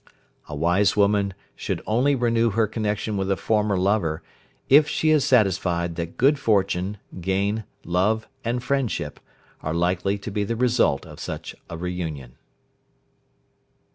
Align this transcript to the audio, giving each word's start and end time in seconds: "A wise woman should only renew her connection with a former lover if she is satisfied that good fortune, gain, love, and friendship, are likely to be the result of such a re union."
"A 0.49 0.55
wise 0.55 0.97
woman 0.97 1.35
should 1.55 1.79
only 1.85 2.15
renew 2.15 2.49
her 2.49 2.65
connection 2.65 3.17
with 3.17 3.29
a 3.29 3.37
former 3.37 3.77
lover 3.77 4.23
if 4.67 4.87
she 4.89 5.11
is 5.11 5.23
satisfied 5.23 5.93
that 5.95 6.17
good 6.17 6.39
fortune, 6.39 6.97
gain, 7.19 7.65
love, 7.85 8.27
and 8.43 8.63
friendship, 8.63 9.19
are 9.61 9.75
likely 9.75 10.17
to 10.17 10.31
be 10.31 10.43
the 10.43 10.55
result 10.55 11.05
of 11.05 11.19
such 11.19 11.53
a 11.69 11.77
re 11.77 11.91
union." 11.93 12.33